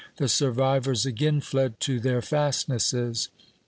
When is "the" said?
0.17-0.27